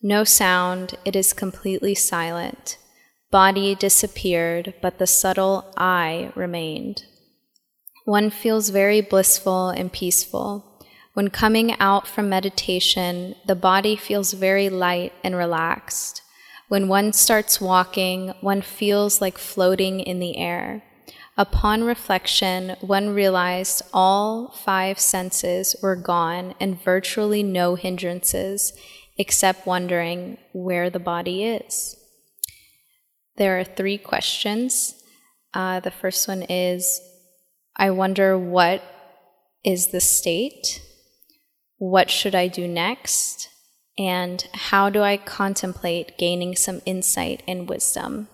No 0.01 0.23
sound, 0.23 0.95
it 1.03 1.13
is 1.13 1.33
completely 1.33 1.93
silent. 1.93 2.77
Body 3.31 3.75
disappeared, 3.75 4.75
but 4.81 4.97
the 4.97 5.05
subtle 5.05 5.73
I 5.75 6.31
remained. 6.35 7.03
One 8.05 8.29
feels 8.29 8.69
very 8.69 9.01
blissful 9.01 9.71
and 9.71 9.91
peaceful. 9.91 10.79
When 11.15 11.29
coming 11.29 11.77
out 11.81 12.07
from 12.07 12.29
meditation, 12.29 13.35
the 13.45 13.55
body 13.55 13.97
feels 13.97 14.31
very 14.31 14.69
light 14.69 15.11
and 15.21 15.35
relaxed. 15.35 16.21
When 16.69 16.87
one 16.87 17.11
starts 17.11 17.59
walking, 17.59 18.29
one 18.39 18.61
feels 18.61 19.19
like 19.19 19.37
floating 19.37 19.99
in 19.99 20.19
the 20.19 20.37
air. 20.37 20.81
Upon 21.35 21.83
reflection, 21.83 22.75
one 22.81 23.09
realized 23.09 23.81
all 23.91 24.49
five 24.49 24.99
senses 24.99 25.75
were 25.81 25.95
gone 25.95 26.53
and 26.59 26.79
virtually 26.79 27.41
no 27.41 27.73
hindrances, 27.73 28.73
except 29.17 29.65
wondering 29.65 30.37
where 30.53 30.91
the 30.91 30.99
body 30.99 31.43
is. 31.43 31.95
There 33.37 33.59
are 33.59 33.63
three 33.63 33.97
questions. 33.97 34.93
Uh, 35.55 35.79
the 35.79 35.91
first 35.91 36.27
one 36.27 36.43
is 36.43 37.01
I 37.75 37.89
wonder 37.89 38.37
what 38.37 38.83
is 39.63 39.87
the 39.87 40.01
state? 40.01 40.81
What 41.77 42.11
should 42.11 42.35
I 42.35 42.47
do 42.47 42.67
next? 42.67 43.49
And 43.97 44.47
how 44.53 44.91
do 44.91 45.01
I 45.01 45.17
contemplate 45.17 46.17
gaining 46.19 46.55
some 46.55 46.81
insight 46.85 47.41
and 47.47 47.67
wisdom? 47.67 48.27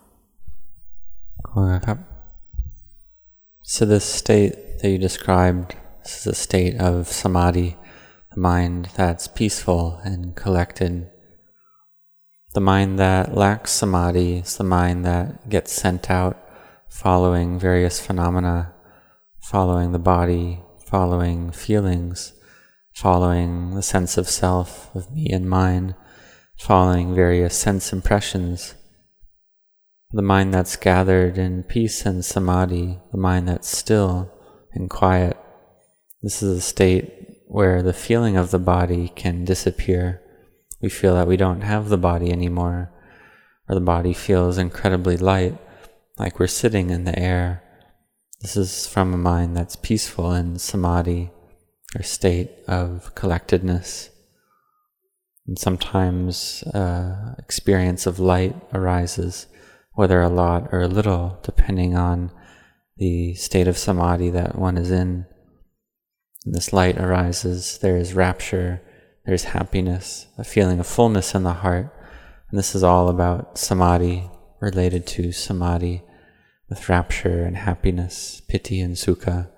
So, 3.72 3.86
this 3.86 4.04
state 4.04 4.80
that 4.80 4.90
you 4.90 4.98
described 4.98 5.76
this 6.02 6.22
is 6.22 6.26
a 6.26 6.34
state 6.34 6.82
of 6.82 7.08
samadhi, 7.08 7.78
the 8.34 8.40
mind 8.40 8.90
that's 8.96 9.28
peaceful 9.28 10.02
and 10.04 10.36
collected. 10.36 11.08
The 12.56 12.62
mind 12.62 12.98
that 12.98 13.36
lacks 13.36 13.70
samadhi 13.70 14.40
is 14.40 14.58
the 14.58 14.64
mind 14.64 15.06
that 15.06 15.50
gets 15.50 15.72
sent 15.72 16.10
out 16.10 16.36
following 16.88 17.60
various 17.60 18.00
phenomena 18.00 18.74
following 19.40 19.92
the 19.92 20.00
body, 20.00 20.64
following 20.88 21.52
feelings, 21.52 22.34
following 22.96 23.76
the 23.76 23.84
sense 23.84 24.18
of 24.18 24.28
self, 24.28 24.90
of 24.96 25.14
me 25.14 25.28
and 25.30 25.48
mine, 25.48 25.94
following 26.58 27.14
various 27.14 27.56
sense 27.56 27.94
impressions. 27.94 28.74
The 30.12 30.24
mind 30.24 30.56
that's 30.56 30.76
gathered 30.76 31.38
in 31.38 31.62
peace 31.62 32.04
and 32.04 32.26
samadhi, 32.26 33.00
the 33.12 33.18
mind 33.18 33.48
that's 33.48 33.68
still 33.68 34.32
and 34.74 34.90
quiet. 34.90 35.38
This 36.24 36.42
is 36.42 36.58
a 36.58 36.62
state 36.62 37.44
where 37.48 37.84
the 37.84 37.94
feeling 37.94 38.36
of 38.36 38.50
the 38.50 38.58
body 38.58 39.10
can 39.16 39.46
disappear. 39.46 40.22
We 40.82 40.90
feel 40.90 41.14
that 41.14 41.28
we 41.28 41.38
don't 41.38 41.62
have 41.62 41.90
the 41.90 41.98
body 41.98 42.32
anymore, 42.32 42.92
or 43.68 43.76
the 43.76 43.82
body 43.82 44.14
feels 44.14 44.58
incredibly 44.58 45.16
light, 45.16 45.60
like 46.18 46.40
we're 46.40 46.48
sitting 46.48 46.90
in 46.90 47.04
the 47.04 47.18
air. 47.18 47.62
This 48.42 48.58
is 48.58 48.88
from 48.88 49.14
a 49.14 49.18
mind 49.18 49.56
that's 49.56 49.76
peaceful 49.76 50.34
in 50.34 50.58
samadhi, 50.58 51.30
or 51.96 52.02
state 52.02 52.50
of 52.68 53.14
collectedness. 53.14 54.10
And 55.46 55.60
sometimes 55.60 56.64
uh, 56.64 57.36
experience 57.38 58.08
of 58.08 58.20
light 58.20 58.56
arises, 58.74 59.46
whether 60.00 60.22
a 60.22 60.30
lot 60.30 60.70
or 60.72 60.80
a 60.80 60.88
little, 60.88 61.38
depending 61.44 61.94
on 61.94 62.32
the 62.96 63.34
state 63.34 63.68
of 63.68 63.78
samadhi 63.78 64.30
that 64.30 64.58
one 64.58 64.78
is 64.78 64.92
in. 64.92 65.26
And 66.46 66.56
this 66.56 66.72
light 66.72 66.98
arises, 66.98 67.80
there 67.80 67.98
is 67.98 68.14
rapture, 68.14 68.82
there's 69.26 69.44
happiness, 69.44 70.28
a 70.38 70.46
feeling 70.46 70.80
of 70.80 70.88
fullness 70.88 71.36
in 71.36 71.44
the 71.44 71.52
heart. 71.52 71.94
And 72.50 72.58
this 72.58 72.76
is 72.76 72.82
all 72.82 73.10
about 73.10 73.58
samadhi, 73.58 74.32
related 74.62 75.06
to 75.08 75.34
samadhi 75.34 76.02
with 76.70 76.88
rapture 76.88 77.44
and 77.44 77.58
happiness, 77.58 78.42
piti 78.48 78.80
and 78.80 78.96
sukha. 78.96 79.52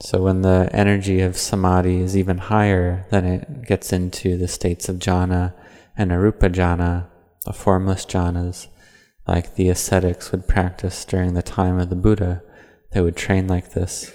So 0.00 0.20
when 0.20 0.42
the 0.42 0.68
energy 0.72 1.20
of 1.20 1.36
samadhi 1.36 2.00
is 2.00 2.16
even 2.16 2.38
higher, 2.38 3.06
then 3.12 3.24
it 3.24 3.68
gets 3.68 3.92
into 3.92 4.36
the 4.36 4.48
states 4.48 4.88
of 4.88 4.96
jhana 4.96 5.54
and 5.96 6.10
arupa 6.10 6.52
jhana, 6.52 7.06
the 7.44 7.52
formless 7.52 8.04
jhanas, 8.04 8.68
like 9.26 9.54
the 9.54 9.68
ascetics 9.68 10.32
would 10.32 10.48
practice 10.48 11.04
during 11.04 11.34
the 11.34 11.42
time 11.42 11.78
of 11.78 11.90
the 11.90 11.96
Buddha. 11.96 12.42
They 12.92 13.00
would 13.00 13.16
train 13.16 13.46
like 13.46 13.72
this. 13.72 14.12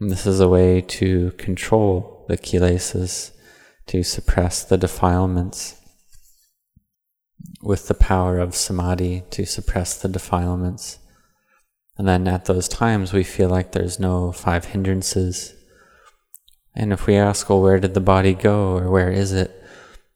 And 0.00 0.10
this 0.10 0.26
is 0.26 0.40
a 0.40 0.48
way 0.48 0.80
to 0.80 1.30
control 1.32 2.24
the 2.28 2.36
kilesas, 2.36 3.32
to 3.86 4.02
suppress 4.02 4.64
the 4.64 4.78
defilements 4.78 5.80
with 7.62 7.88
the 7.88 7.94
power 7.94 8.38
of 8.38 8.54
samadhi 8.54 9.22
to 9.30 9.46
suppress 9.46 9.96
the 10.00 10.08
defilements. 10.08 10.98
And 11.96 12.08
then 12.08 12.26
at 12.28 12.46
those 12.46 12.68
times, 12.68 13.12
we 13.12 13.24
feel 13.24 13.48
like 13.48 13.72
there's 13.72 14.00
no 14.00 14.32
five 14.32 14.66
hindrances. 14.66 15.54
And 16.74 16.92
if 16.92 17.06
we 17.06 17.14
ask, 17.14 17.48
well, 17.48 17.62
where 17.62 17.78
did 17.78 17.94
the 17.94 18.00
body 18.00 18.34
go 18.34 18.76
or 18.76 18.90
where 18.90 19.10
is 19.10 19.32
it? 19.32 19.63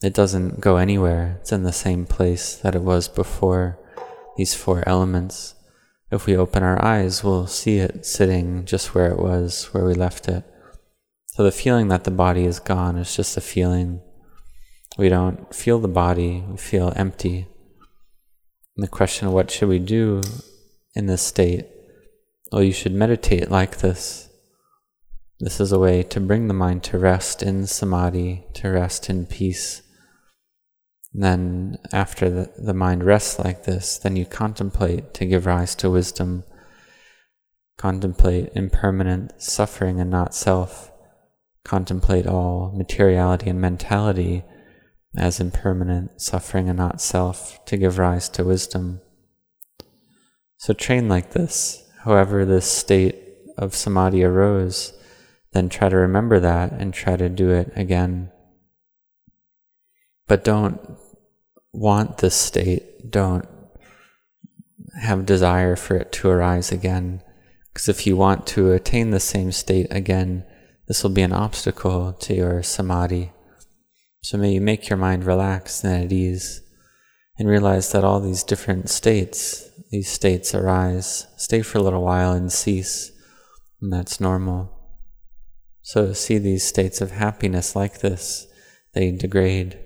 It 0.03 0.15
doesn't 0.15 0.61
go 0.61 0.77
anywhere. 0.77 1.39
It's 1.41 1.53
in 1.53 1.65
the 1.65 1.73
same 1.73 2.07
place 2.07 2.57
that 2.57 2.75
it 2.75 2.83
was 2.83 3.09
before 3.09 3.79
these 4.37 4.55
four 4.55 4.85
elements. 4.87 5.55
If 6.11 6.27
we 6.27 6.37
open 6.37 6.63
our 6.63 6.83
eyes, 6.85 7.25
we'll 7.25 7.47
see 7.47 7.79
it 7.79 8.07
sitting 8.07 8.65
just 8.65 8.95
where 8.95 9.11
it 9.11 9.19
was, 9.19 9.65
where 9.73 9.85
we 9.85 9.95
left 9.95 10.29
it. 10.29 10.45
So 11.27 11.43
the 11.43 11.53
feeling 11.53 11.89
that 11.89 12.05
the 12.05 12.11
body 12.11 12.45
is 12.45 12.61
gone 12.61 12.97
is 12.97 13.15
just 13.15 13.37
a 13.37 13.41
feeling 13.41 14.01
we 14.97 15.09
don't 15.09 15.55
feel 15.55 15.79
the 15.79 15.89
body, 15.89 16.45
we 16.49 16.57
feel 16.57 16.93
empty. 16.97 17.47
And 18.77 18.83
the 18.83 18.89
question 18.89 19.29
of 19.29 19.33
what 19.33 19.51
should 19.51 19.69
we 19.69 19.79
do 19.79 20.23
in 20.95 21.07
this 21.07 21.23
state? 21.23 21.67
Well, 22.51 22.63
you 22.63 22.73
should 22.73 22.93
meditate 22.93 23.51
like 23.51 23.79
this. 23.79 24.29
This 25.39 25.61
is 25.61 25.71
a 25.71 25.79
way 25.79 26.03
to 26.03 26.19
bring 26.19 26.49
the 26.49 26.55
mind 26.55 26.83
to 26.85 26.99
rest 26.99 27.43
in 27.43 27.67
samadhi, 27.67 28.47
to 28.55 28.71
rest 28.71 29.09
in 29.09 29.27
peace. 29.27 29.83
And 31.15 31.23
then, 31.23 31.79
after 31.93 32.29
the, 32.29 32.53
the 32.59 32.75
mind 32.75 33.05
rests 33.05 33.39
like 33.39 33.65
this, 33.65 33.99
then 33.99 34.17
you 34.17 34.27
contemplate 34.27 35.15
to 35.15 35.27
give 35.27 35.47
rise 35.47 35.75
to 35.77 35.91
wisdom. 35.91 36.45
Contemplate 37.77 38.51
impermanent 38.55 39.41
suffering 39.41 40.01
and 40.01 40.11
not 40.11 40.35
self. 40.35 40.93
Contemplate 41.65 42.27
all 42.27 42.73
materiality 42.77 43.51
and 43.51 43.61
mentality 43.61 44.45
as 45.17 45.41
impermanent, 45.41 46.21
suffering 46.21 46.69
and 46.69 46.79
not 46.79 47.01
self, 47.01 47.65
to 47.65 47.77
give 47.77 47.99
rise 47.99 48.29
to 48.29 48.45
wisdom. 48.45 49.01
So 50.57 50.75
train 50.75 51.09
like 51.09 51.33
this. 51.33 51.89
However, 52.05 52.45
this 52.45 52.71
state 52.71 53.17
of 53.57 53.75
samadhi 53.75 54.25
arose, 54.25 54.93
then 55.53 55.69
try 55.69 55.89
to 55.89 55.97
remember 55.97 56.39
that 56.41 56.73
and 56.73 56.93
try 56.93 57.17
to 57.17 57.29
do 57.29 57.51
it 57.51 57.73
again. 57.75 58.31
But 60.29 60.45
don't 60.45 60.79
want 61.73 62.19
this 62.19 62.37
state, 62.37 63.11
don't 63.11 63.49
have 65.01 65.27
desire 65.27 65.77
for 65.77 65.97
it 65.97 66.13
to 66.13 66.29
arise 66.29 66.71
again. 66.71 67.23
Because 67.73 67.89
if 67.89 68.07
you 68.07 68.17
want 68.17 68.47
to 68.49 68.73
attain 68.73 69.11
the 69.11 69.21
same 69.21 69.53
state 69.53 69.87
again, 69.91 70.45
this 70.87 71.03
will 71.03 71.11
be 71.11 71.23
an 71.23 71.33
obstacle 71.33 72.13
to 72.13 72.35
your 72.35 72.63
samadhi. 72.63 73.33
So 74.23 74.37
may 74.37 74.53
you 74.53 74.61
make 74.61 74.89
your 74.89 74.97
mind 74.97 75.25
relaxed 75.25 75.85
and 75.85 76.05
at 76.05 76.13
ease 76.13 76.63
and 77.39 77.49
realize 77.49 77.93
that 77.93 78.05
all 78.05 78.21
these 78.21 78.43
different 78.43 78.91
states, 78.91 79.71
these 79.91 80.11
states 80.11 80.55
arise, 80.55 81.27
stay 81.37 81.63
for 81.63 81.79
a 81.79 81.83
little 81.83 82.03
while 82.03 82.33
and 82.33 82.53
cease, 82.53 83.13
and 83.81 83.93
that's 83.93 84.21
normal. 84.21 84.75
So 85.83 86.13
see 86.13 86.39
these 86.39 86.67
states 86.67 87.01
of 87.01 87.13
happiness 87.13 87.77
like 87.77 88.01
this, 88.01 88.47
they 88.93 89.13
degrade. 89.13 89.79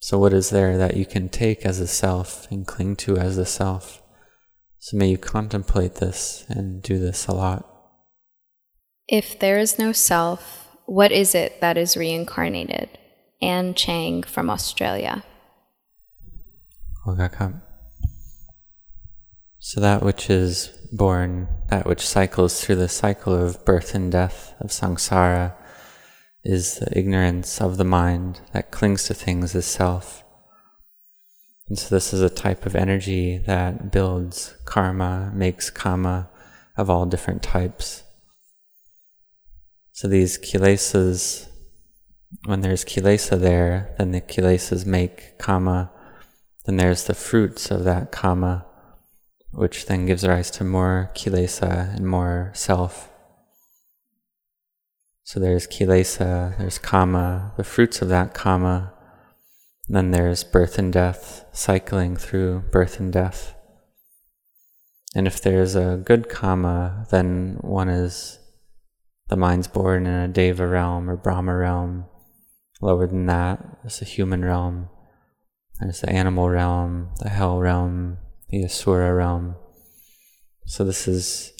So 0.00 0.18
what 0.18 0.32
is 0.32 0.50
there 0.50 0.78
that 0.78 0.96
you 0.96 1.04
can 1.04 1.28
take 1.28 1.64
as 1.64 1.80
a 1.80 1.86
self 1.86 2.50
and 2.50 2.66
cling 2.66 2.96
to 2.96 3.16
as 3.16 3.36
a 3.36 3.44
self? 3.44 4.02
So 4.78 4.96
may 4.96 5.08
you 5.08 5.18
contemplate 5.18 5.96
this 5.96 6.44
and 6.48 6.82
do 6.82 6.98
this 6.98 7.26
a 7.26 7.32
lot. 7.32 7.66
If 9.08 9.38
there 9.38 9.58
is 9.58 9.78
no 9.78 9.92
self, 9.92 10.68
what 10.86 11.10
is 11.10 11.34
it 11.34 11.60
that 11.60 11.76
is 11.76 11.96
reincarnated? 11.96 12.90
Anne 13.42 13.74
Chang 13.74 14.22
from 14.22 14.50
Australia. 14.50 15.24
So 19.58 19.80
that 19.80 20.02
which 20.02 20.30
is 20.30 20.70
born, 20.92 21.48
that 21.68 21.86
which 21.86 22.06
cycles 22.06 22.60
through 22.60 22.76
the 22.76 22.88
cycle 22.88 23.34
of 23.34 23.64
birth 23.64 23.94
and 23.94 24.10
death 24.10 24.54
of 24.60 24.70
samsara, 24.70 25.54
is 26.44 26.78
the 26.78 26.98
ignorance 26.98 27.60
of 27.60 27.76
the 27.76 27.84
mind 27.84 28.40
that 28.52 28.70
clings 28.70 29.04
to 29.04 29.14
things 29.14 29.54
as 29.54 29.66
self. 29.66 30.24
And 31.68 31.78
so 31.78 31.94
this 31.94 32.12
is 32.12 32.22
a 32.22 32.30
type 32.30 32.64
of 32.64 32.74
energy 32.74 33.38
that 33.38 33.92
builds 33.92 34.54
karma, 34.64 35.30
makes 35.34 35.70
kamma 35.70 36.28
of 36.76 36.88
all 36.88 37.06
different 37.06 37.42
types. 37.42 38.04
So 39.92 40.08
these 40.08 40.38
kilesas 40.38 41.48
when 42.44 42.60
there's 42.60 42.84
kilesa 42.84 43.40
there, 43.40 43.94
then 43.98 44.12
the 44.12 44.20
kilesas 44.20 44.84
make 44.84 45.38
kamma, 45.38 45.90
then 46.66 46.76
there's 46.76 47.04
the 47.04 47.14
fruits 47.14 47.70
of 47.70 47.84
that 47.84 48.12
kamma. 48.12 48.64
which 49.50 49.86
then 49.86 50.04
gives 50.04 50.26
rise 50.26 50.50
to 50.50 50.62
more 50.62 51.10
kilesa 51.14 51.96
and 51.96 52.06
more 52.06 52.50
self. 52.54 53.10
So 55.28 55.38
there's 55.38 55.66
kilesa, 55.66 56.56
there's 56.56 56.78
kamma, 56.78 57.54
the 57.58 57.62
fruits 57.62 58.00
of 58.00 58.08
that 58.08 58.32
kamma. 58.32 58.92
Then 59.86 60.10
there's 60.10 60.42
birth 60.42 60.78
and 60.78 60.90
death, 60.90 61.44
cycling 61.52 62.16
through 62.16 62.60
birth 62.72 62.98
and 62.98 63.12
death. 63.12 63.54
And 65.14 65.26
if 65.26 65.42
there's 65.42 65.74
a 65.74 66.00
good 66.02 66.30
kamma, 66.30 67.10
then 67.10 67.58
one 67.60 67.90
is 67.90 68.38
the 69.28 69.36
mind's 69.36 69.68
born 69.68 70.06
in 70.06 70.14
a 70.14 70.28
deva 70.28 70.66
realm 70.66 71.10
or 71.10 71.16
Brahma 71.18 71.54
realm. 71.54 72.06
Lower 72.80 73.06
than 73.06 73.26
that, 73.26 73.82
there's 73.82 74.00
a 74.00 74.06
human 74.06 74.42
realm. 74.42 74.88
There's 75.78 76.00
the 76.00 76.08
animal 76.08 76.48
realm, 76.48 77.10
the 77.18 77.28
hell 77.28 77.58
realm, 77.58 78.16
the 78.48 78.64
asura 78.64 79.12
realm. 79.12 79.56
So 80.64 80.84
this 80.84 81.06
is 81.06 81.52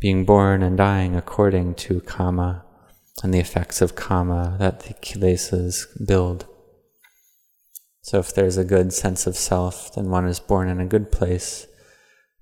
being 0.00 0.24
born 0.24 0.62
and 0.62 0.78
dying 0.78 1.16
according 1.16 1.74
to 1.84 2.00
kamma 2.00 2.62
and 3.22 3.34
the 3.34 3.38
effects 3.38 3.82
of 3.82 3.94
kamma 3.94 4.58
that 4.58 4.80
the 4.80 4.94
kilesas 4.94 5.86
build. 6.06 6.46
So 8.02 8.18
if 8.18 8.34
there's 8.34 8.56
a 8.56 8.64
good 8.64 8.92
sense 8.92 9.26
of 9.26 9.36
self, 9.36 9.94
then 9.94 10.10
one 10.10 10.26
is 10.26 10.40
born 10.40 10.68
in 10.68 10.80
a 10.80 10.86
good 10.86 11.12
place. 11.12 11.66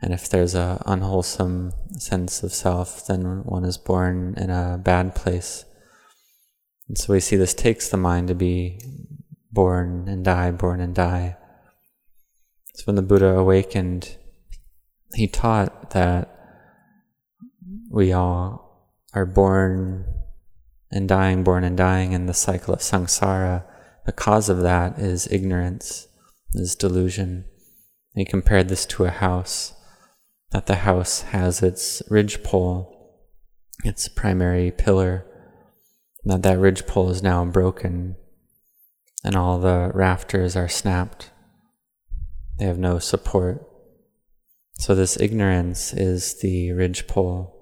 And 0.01 0.13
if 0.13 0.29
there's 0.29 0.55
an 0.55 0.79
unwholesome 0.87 1.73
sense 1.99 2.45
of 2.45 2.53
self, 2.53 3.07
then 3.07 3.43
one 3.45 3.65
is 3.65 3.77
born 3.77 4.35
in 4.37 4.51
a 4.51 4.79
bad 4.79 5.17
place. 5.17 5.65
And 6.89 6.97
so 6.97 7.13
we 7.13 7.21
see 7.21 7.37
this 7.37 7.55
takes 7.55 7.89
the 7.89 7.97
mind 7.97 8.29
to 8.29 8.35
be 8.35 8.81
born 9.51 10.07
and 10.09 10.25
die, 10.25 10.53
born 10.53 10.81
and 10.81 10.95
die. 10.95 11.37
So 12.75 12.85
when 12.85 12.97
the 12.97 13.03
Buddha 13.03 13.31
awakened, 13.31 14.17
he 15.15 15.27
taught 15.27 15.91
that 15.91 16.35
we 17.91 18.13
all 18.13 18.95
are 19.13 19.27
born 19.27 20.05
and 20.91 21.09
dying, 21.09 21.45
born 21.45 21.65
and 21.65 21.77
dying 21.77 22.13
in 22.13 22.27
the 22.27 22.35
cycle 22.35 22.75
of 22.75 22.81
samsara, 22.81 23.65
the 24.07 24.13
cause 24.13 24.49
of 24.49 24.63
that 24.63 24.99
is 24.99 25.31
ignorance, 25.31 26.09
is 26.55 26.75
delusion. 26.75 27.45
He 28.15 28.25
compared 28.25 28.69
this 28.69 28.87
to 28.87 29.05
a 29.05 29.11
house, 29.11 29.75
that 30.51 30.67
the 30.67 30.77
house 30.77 31.23
has 31.23 31.63
its 31.63 32.03
ridgepole, 32.09 32.95
its 33.85 34.09
primary 34.09 34.71
pillar, 34.71 35.27
and 36.25 36.33
that 36.33 36.43
that 36.43 36.59
ridgepole 36.59 37.11
is 37.11 37.23
now 37.23 37.45
broken, 37.45 38.17
and 39.23 39.37
all 39.37 39.59
the 39.59 39.91
rafters 39.95 40.57
are 40.57 40.69
snapped. 40.69 41.31
They 42.59 42.65
have 42.65 42.79
no 42.79 42.99
support. 42.99 43.65
So 44.79 44.95
this 44.95 45.21
ignorance 45.21 45.93
is 45.93 46.41
the 46.41 46.73
ridgepole 46.73 47.58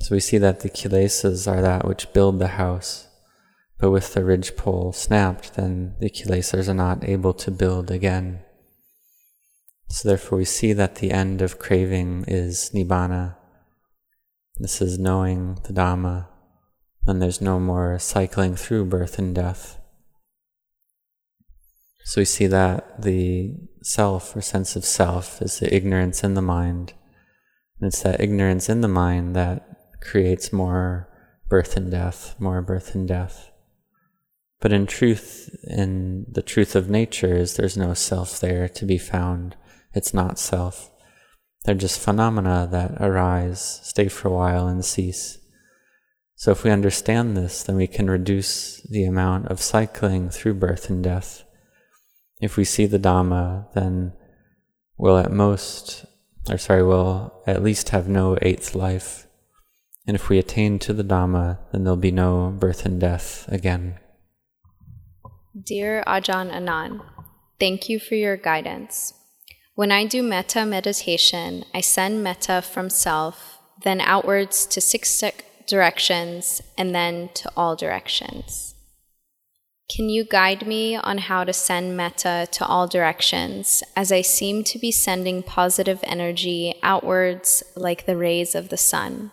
so 0.00 0.14
we 0.14 0.20
see 0.20 0.38
that 0.38 0.60
the 0.60 0.70
kilesas 0.70 1.50
are 1.50 1.60
that 1.60 1.86
which 1.86 2.12
build 2.12 2.38
the 2.38 2.48
house, 2.48 3.08
but 3.78 3.90
with 3.90 4.14
the 4.14 4.24
ridgepole 4.24 4.92
snapped, 4.92 5.54
then 5.54 5.94
the 6.00 6.10
kilesas 6.10 6.68
are 6.68 6.74
not 6.74 7.04
able 7.04 7.34
to 7.34 7.50
build 7.50 7.90
again. 7.90 8.40
So 9.88 10.08
therefore 10.08 10.38
we 10.38 10.44
see 10.44 10.72
that 10.72 10.96
the 10.96 11.10
end 11.10 11.42
of 11.42 11.58
craving 11.58 12.24
is 12.28 12.70
nibbana. 12.74 13.36
This 14.56 14.82
is 14.82 14.98
knowing 14.98 15.58
the 15.64 15.72
Dhamma, 15.72 16.26
and 17.06 17.22
there's 17.22 17.40
no 17.40 17.58
more 17.58 17.98
cycling 17.98 18.56
through 18.56 18.86
birth 18.86 19.18
and 19.18 19.34
death. 19.34 19.78
So 22.04 22.20
we 22.20 22.24
see 22.24 22.46
that 22.46 23.02
the 23.02 23.54
self 23.82 24.34
or 24.34 24.40
sense 24.40 24.76
of 24.76 24.84
self 24.84 25.42
is 25.42 25.58
the 25.58 25.74
ignorance 25.74 26.24
in 26.24 26.34
the 26.34 26.42
mind. 26.42 26.94
And 27.80 27.88
it's 27.88 28.02
that 28.02 28.20
ignorance 28.20 28.68
in 28.68 28.80
the 28.80 28.88
mind 28.88 29.36
that 29.36 29.67
creates 30.00 30.52
more 30.52 31.08
birth 31.48 31.76
and 31.76 31.90
death, 31.90 32.34
more 32.38 32.62
birth 32.62 32.94
and 32.94 33.08
death. 33.08 33.50
But 34.60 34.72
in 34.72 34.86
truth, 34.86 35.54
in 35.64 36.26
the 36.28 36.42
truth 36.42 36.74
of 36.74 36.90
nature, 36.90 37.36
is 37.36 37.56
there's 37.56 37.76
no 37.76 37.94
self 37.94 38.40
there 38.40 38.68
to 38.68 38.84
be 38.84 38.98
found. 38.98 39.56
It's 39.94 40.12
not 40.12 40.38
self. 40.38 40.90
They're 41.64 41.74
just 41.74 42.00
phenomena 42.00 42.68
that 42.70 43.00
arise, 43.00 43.80
stay 43.82 44.08
for 44.08 44.28
a 44.28 44.32
while, 44.32 44.66
and 44.66 44.84
cease. 44.84 45.38
So 46.34 46.52
if 46.52 46.64
we 46.64 46.70
understand 46.70 47.36
this, 47.36 47.62
then 47.62 47.76
we 47.76 47.86
can 47.86 48.10
reduce 48.10 48.80
the 48.82 49.04
amount 49.04 49.48
of 49.48 49.60
cycling 49.60 50.30
through 50.30 50.54
birth 50.54 50.88
and 50.88 51.02
death. 51.02 51.44
If 52.40 52.56
we 52.56 52.64
see 52.64 52.86
the 52.86 52.98
Dhamma, 52.98 53.72
then 53.74 54.12
we'll 54.96 55.18
at 55.18 55.32
most, 55.32 56.04
or 56.48 56.58
sorry, 56.58 56.84
we'll 56.84 57.42
at 57.46 57.62
least 57.62 57.88
have 57.90 58.08
no 58.08 58.38
eighth 58.42 58.74
life 58.74 59.27
and 60.08 60.14
if 60.14 60.30
we 60.30 60.38
attain 60.38 60.78
to 60.78 60.94
the 60.94 61.04
Dhamma, 61.04 61.58
then 61.70 61.84
there'll 61.84 61.96
be 61.98 62.10
no 62.10 62.56
birth 62.58 62.86
and 62.86 62.98
death 62.98 63.46
again. 63.48 64.00
Dear 65.62 66.02
Ajahn 66.06 66.50
Anan, 66.50 67.02
thank 67.60 67.90
you 67.90 68.00
for 68.00 68.14
your 68.14 68.38
guidance. 68.38 69.12
When 69.74 69.92
I 69.92 70.06
do 70.06 70.22
metta 70.22 70.64
meditation, 70.64 71.66
I 71.74 71.82
send 71.82 72.24
metta 72.24 72.62
from 72.62 72.88
self, 72.88 73.58
then 73.84 74.00
outwards 74.00 74.64
to 74.68 74.80
six 74.80 75.22
directions, 75.66 76.62
and 76.78 76.94
then 76.94 77.28
to 77.34 77.52
all 77.54 77.76
directions. 77.76 78.74
Can 79.94 80.08
you 80.08 80.24
guide 80.24 80.66
me 80.66 80.96
on 80.96 81.18
how 81.18 81.44
to 81.44 81.52
send 81.52 81.98
metta 81.98 82.48
to 82.52 82.64
all 82.64 82.86
directions, 82.86 83.82
as 83.94 84.10
I 84.10 84.22
seem 84.22 84.64
to 84.64 84.78
be 84.78 84.90
sending 84.90 85.42
positive 85.42 86.00
energy 86.02 86.74
outwards 86.82 87.62
like 87.76 88.06
the 88.06 88.16
rays 88.16 88.54
of 88.54 88.70
the 88.70 88.78
sun? 88.78 89.32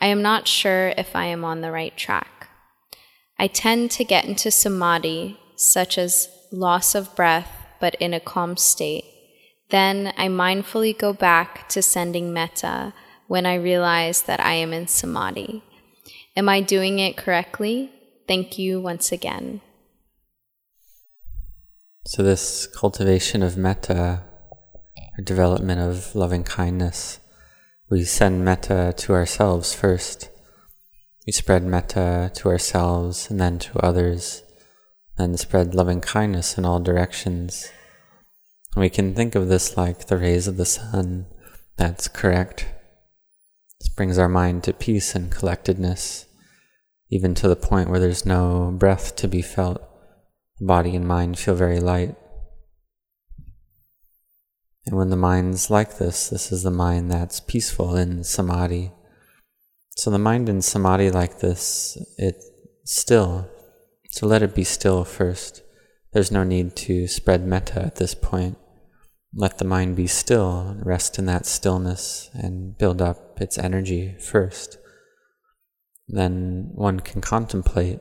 I 0.00 0.06
am 0.08 0.22
not 0.22 0.46
sure 0.46 0.92
if 0.96 1.16
I 1.16 1.26
am 1.26 1.44
on 1.44 1.60
the 1.60 1.72
right 1.72 1.96
track. 1.96 2.48
I 3.38 3.46
tend 3.46 3.90
to 3.92 4.04
get 4.04 4.24
into 4.24 4.50
samadhi, 4.50 5.38
such 5.56 5.98
as 5.98 6.28
loss 6.52 6.94
of 6.94 7.14
breath, 7.14 7.50
but 7.80 7.94
in 7.96 8.14
a 8.14 8.20
calm 8.20 8.56
state. 8.56 9.04
Then 9.70 10.12
I 10.16 10.28
mindfully 10.28 10.96
go 10.96 11.12
back 11.12 11.68
to 11.70 11.82
sending 11.82 12.32
metta 12.32 12.94
when 13.26 13.46
I 13.46 13.54
realize 13.54 14.22
that 14.22 14.40
I 14.40 14.54
am 14.54 14.72
in 14.72 14.86
samadhi. 14.86 15.62
Am 16.36 16.48
I 16.48 16.60
doing 16.60 16.98
it 16.98 17.16
correctly? 17.16 17.90
Thank 18.28 18.58
you 18.58 18.80
once 18.80 19.12
again. 19.12 19.60
So, 22.06 22.22
this 22.22 22.66
cultivation 22.66 23.42
of 23.42 23.56
metta, 23.56 24.22
or 25.18 25.24
development 25.24 25.80
of 25.80 26.14
loving 26.14 26.44
kindness, 26.44 27.18
we 27.88 28.04
send 28.04 28.44
metta 28.44 28.92
to 28.96 29.12
ourselves 29.12 29.72
first. 29.74 30.30
We 31.26 31.32
spread 31.32 31.64
metta 31.64 32.32
to 32.34 32.48
ourselves 32.48 33.30
and 33.30 33.40
then 33.40 33.58
to 33.60 33.78
others, 33.78 34.42
and 35.16 35.38
spread 35.38 35.74
loving 35.74 36.00
kindness 36.00 36.58
in 36.58 36.64
all 36.64 36.80
directions. 36.80 37.70
We 38.76 38.90
can 38.90 39.14
think 39.14 39.34
of 39.34 39.48
this 39.48 39.76
like 39.76 40.06
the 40.06 40.18
rays 40.18 40.48
of 40.48 40.56
the 40.56 40.66
sun. 40.66 41.26
That's 41.76 42.08
correct. 42.08 42.66
This 43.80 43.88
brings 43.88 44.18
our 44.18 44.28
mind 44.28 44.64
to 44.64 44.72
peace 44.72 45.14
and 45.14 45.30
collectedness, 45.30 46.26
even 47.10 47.34
to 47.36 47.48
the 47.48 47.56
point 47.56 47.88
where 47.88 48.00
there's 48.00 48.26
no 48.26 48.74
breath 48.76 49.14
to 49.16 49.28
be 49.28 49.42
felt. 49.42 49.80
Body 50.60 50.96
and 50.96 51.06
mind 51.06 51.38
feel 51.38 51.54
very 51.54 51.78
light. 51.78 52.16
And 54.86 54.96
when 54.96 55.10
the 55.10 55.16
mind's 55.16 55.68
like 55.68 55.98
this, 55.98 56.28
this 56.28 56.52
is 56.52 56.62
the 56.62 56.70
mind 56.70 57.10
that's 57.10 57.40
peaceful 57.40 57.96
in 57.96 58.22
samadhi. 58.22 58.92
So 59.96 60.10
the 60.10 60.18
mind 60.18 60.48
in 60.48 60.62
samadhi 60.62 61.10
like 61.10 61.40
this, 61.40 61.98
it's 62.18 62.48
still. 62.84 63.48
So 64.10 64.26
let 64.26 64.42
it 64.42 64.54
be 64.54 64.62
still 64.62 65.04
first. 65.04 65.62
There's 66.12 66.30
no 66.30 66.44
need 66.44 66.76
to 66.76 67.08
spread 67.08 67.46
metta 67.46 67.82
at 67.82 67.96
this 67.96 68.14
point. 68.14 68.58
Let 69.34 69.58
the 69.58 69.64
mind 69.64 69.96
be 69.96 70.06
still, 70.06 70.76
rest 70.78 71.18
in 71.18 71.26
that 71.26 71.46
stillness, 71.46 72.30
and 72.32 72.78
build 72.78 73.02
up 73.02 73.40
its 73.40 73.58
energy 73.58 74.16
first. 74.20 74.78
Then 76.08 76.70
one 76.74 77.00
can 77.00 77.20
contemplate, 77.20 77.98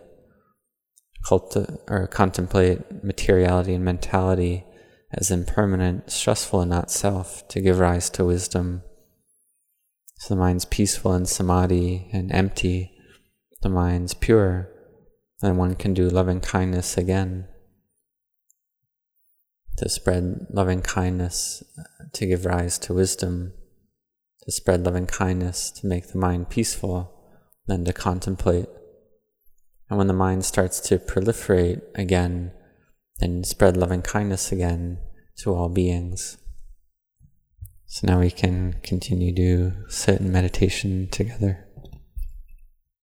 culti- 1.26 1.80
or 1.90 2.08
contemplate 2.08 3.04
materiality 3.04 3.74
and 3.74 3.84
mentality 3.84 4.64
as 5.16 5.32
impermanent, 5.32 6.12
stressful 6.12 6.62
and 6.62 6.70
not 6.70 6.92
self 6.92 7.48
to 7.48 7.62
give 7.62 7.80
rise 7.80 8.10
to 8.12 8.26
wisdom. 8.26 8.84
So 10.20 10.36
the 10.36 10.40
mind's 10.40 10.66
peaceful 10.66 11.14
and 11.14 11.28
samadhi 11.28 12.10
and 12.12 12.32
empty, 12.34 12.92
the 13.62 13.70
mind's 13.70 14.14
pure, 14.14 14.70
then 15.42 15.56
one 15.56 15.76
can 15.76 15.94
do 15.94 16.10
loving 16.10 16.42
kindness 16.42 16.98
again. 16.98 17.48
To 19.78 19.90
spread 19.90 20.48
loving 20.50 20.82
kindness, 20.82 21.64
uh, 21.78 22.06
to 22.14 22.26
give 22.26 22.46
rise 22.46 22.78
to 22.80 22.94
wisdom, 22.94 23.54
to 24.44 24.52
spread 24.52 24.86
loving 24.86 25.06
kindness, 25.06 25.72
to 25.72 25.88
make 25.88 26.08
the 26.08 26.18
mind 26.18 26.50
peaceful, 26.50 27.14
then 27.68 27.86
to 27.86 27.94
contemplate. 27.94 28.68
And 29.90 29.98
when 29.98 30.08
the 30.08 30.14
mind 30.14 30.44
starts 30.44 30.80
to 30.82 30.98
proliferate 30.98 31.82
again, 31.96 32.52
and 33.20 33.46
spread 33.46 33.78
loving 33.78 34.02
kindness 34.02 34.52
again 34.52 34.98
to 35.38 35.54
all 35.54 35.70
beings. 35.70 36.38
So 37.86 38.08
now 38.08 38.20
we 38.20 38.32
can 38.32 38.76
continue 38.84 39.34
to 39.36 39.90
sit 39.90 40.20
in 40.20 40.32
meditation 40.32 41.08
together. 41.10 41.65